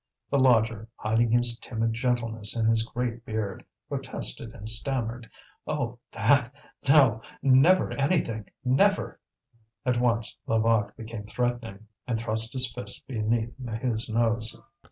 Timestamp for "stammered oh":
4.67-5.99